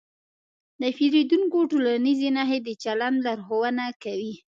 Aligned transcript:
د 0.81 0.83
پیریدونکي 0.97 1.59
ټولنیزې 1.71 2.29
نښې 2.37 2.59
د 2.67 2.69
چلند 2.83 3.17
لارښوونه 3.25 3.85
کوي. 4.03 4.33